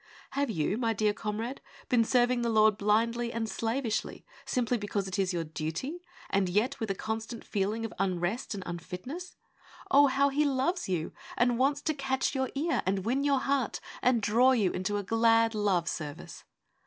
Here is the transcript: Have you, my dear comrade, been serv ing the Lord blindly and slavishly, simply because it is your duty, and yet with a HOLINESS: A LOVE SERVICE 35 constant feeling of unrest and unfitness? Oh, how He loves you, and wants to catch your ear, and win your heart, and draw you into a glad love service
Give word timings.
Have 0.31 0.49
you, 0.49 0.79
my 0.79 0.93
dear 0.93 1.13
comrade, 1.13 1.61
been 1.87 2.03
serv 2.03 2.31
ing 2.31 2.41
the 2.41 2.49
Lord 2.49 2.75
blindly 2.75 3.31
and 3.31 3.47
slavishly, 3.47 4.25
simply 4.47 4.75
because 4.75 5.07
it 5.07 5.19
is 5.19 5.31
your 5.31 5.43
duty, 5.43 6.01
and 6.31 6.49
yet 6.49 6.79
with 6.79 6.89
a 6.89 6.95
HOLINESS: 6.95 6.97
A 6.97 6.97
LOVE 6.97 6.97
SERVICE 6.97 7.29
35 7.29 7.43
constant 7.43 7.45
feeling 7.45 7.85
of 7.85 7.93
unrest 7.99 8.53
and 8.55 8.63
unfitness? 8.65 9.35
Oh, 9.91 10.07
how 10.07 10.29
He 10.29 10.43
loves 10.43 10.89
you, 10.89 11.13
and 11.37 11.59
wants 11.59 11.81
to 11.83 11.93
catch 11.93 12.33
your 12.33 12.49
ear, 12.55 12.81
and 12.87 13.05
win 13.05 13.23
your 13.23 13.41
heart, 13.41 13.79
and 14.01 14.23
draw 14.23 14.53
you 14.53 14.71
into 14.71 14.97
a 14.97 15.03
glad 15.03 15.53
love 15.53 15.87
service 15.87 16.45